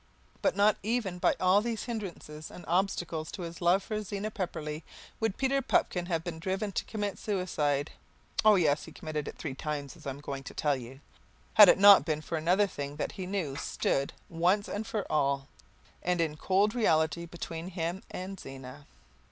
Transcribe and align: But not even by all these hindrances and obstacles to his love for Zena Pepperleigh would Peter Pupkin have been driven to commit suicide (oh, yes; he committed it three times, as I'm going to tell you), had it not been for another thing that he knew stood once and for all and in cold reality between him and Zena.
But 0.41 0.55
not 0.55 0.77
even 0.81 1.19
by 1.19 1.35
all 1.39 1.61
these 1.61 1.83
hindrances 1.83 2.49
and 2.49 2.65
obstacles 2.67 3.31
to 3.33 3.43
his 3.43 3.61
love 3.61 3.83
for 3.83 4.01
Zena 4.01 4.31
Pepperleigh 4.31 4.81
would 5.19 5.37
Peter 5.37 5.61
Pupkin 5.61 6.07
have 6.07 6.23
been 6.23 6.39
driven 6.39 6.71
to 6.71 6.85
commit 6.85 7.19
suicide 7.19 7.91
(oh, 8.43 8.55
yes; 8.55 8.85
he 8.85 8.91
committed 8.91 9.27
it 9.27 9.37
three 9.37 9.53
times, 9.53 9.95
as 9.95 10.07
I'm 10.07 10.19
going 10.19 10.41
to 10.45 10.55
tell 10.55 10.75
you), 10.75 11.01
had 11.53 11.69
it 11.69 11.77
not 11.77 12.03
been 12.03 12.21
for 12.21 12.35
another 12.35 12.65
thing 12.65 12.95
that 12.95 13.11
he 13.11 13.27
knew 13.27 13.55
stood 13.55 14.11
once 14.27 14.67
and 14.67 14.87
for 14.87 15.05
all 15.07 15.47
and 16.01 16.19
in 16.19 16.35
cold 16.35 16.73
reality 16.73 17.27
between 17.27 17.67
him 17.67 18.01
and 18.09 18.39
Zena. 18.39 18.87